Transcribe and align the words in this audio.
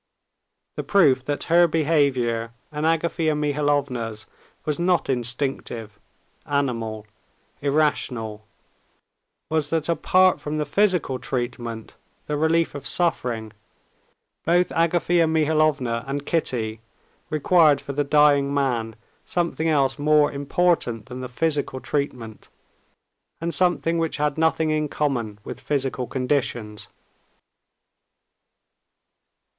The 0.77 0.83
proof 0.83 1.23
that 1.25 1.43
her 1.43 1.67
behavior 1.67 2.53
and 2.71 2.87
Agafea 2.87 3.35
Mihalovna's 3.37 4.25
was 4.65 4.79
not 4.79 5.11
instinctive, 5.11 5.99
animal, 6.47 7.05
irrational, 7.61 8.43
was 9.51 9.69
that 9.69 9.87
apart 9.87 10.41
from 10.41 10.57
the 10.57 10.65
physical 10.65 11.19
treatment, 11.19 11.95
the 12.25 12.35
relief 12.35 12.73
of 12.73 12.87
suffering, 12.87 13.53
both 14.43 14.69
Agafea 14.69 15.27
Mihalovna 15.29 16.03
and 16.07 16.25
Kitty 16.25 16.81
required 17.29 17.79
for 17.79 17.93
the 17.93 18.03
dying 18.03 18.51
man 18.51 18.95
something 19.23 19.69
else 19.69 19.99
more 19.99 20.31
important 20.31 21.05
than 21.05 21.21
the 21.21 21.29
physical 21.29 21.79
treatment, 21.79 22.49
and 23.39 23.53
something 23.53 23.99
which 23.99 24.17
had 24.17 24.35
nothing 24.35 24.71
in 24.71 24.87
common 24.89 25.37
with 25.43 25.61
physical 25.61 26.07
conditions. 26.07 26.87